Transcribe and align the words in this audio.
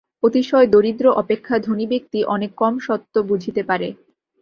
অতিশয় 0.23 0.67
দরিদ্র 0.67 1.05
অপেক্ষা 1.13 1.55
ধনী 1.59 1.85
ব্যক্তি 1.87 2.19
অনেক 2.25 2.51
কম 2.55 2.73
সত্য 2.79 3.13
বুঝিতে 3.29 3.61
পারে। 3.63 3.87